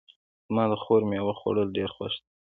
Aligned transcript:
زما 0.47 0.63
د 0.71 0.73
خور 0.83 1.01
میوه 1.09 1.33
خوړل 1.39 1.69
ډېر 1.77 1.89
خوښ 1.95 2.13
ده 2.21 2.27